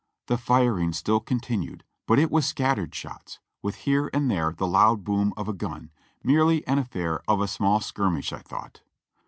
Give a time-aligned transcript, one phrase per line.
[0.25, 5.03] The firing still continued, but it was scattered shots, with here and there the loud
[5.03, 5.91] boom of a gun,
[6.23, 8.81] merely an affair of a small skirmish I thought.